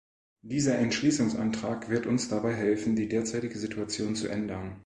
Dieser 0.41 0.79
Entschließungsantrag 0.79 1.89
wird 1.91 2.07
uns 2.07 2.27
dabei 2.27 2.55
helfen, 2.55 2.95
die 2.95 3.07
derzeitige 3.07 3.59
Situation 3.59 4.15
zu 4.15 4.29
ändern. 4.29 4.79